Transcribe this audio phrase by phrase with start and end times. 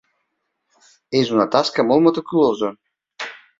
[1.19, 2.75] És una tasca molt meticulosa.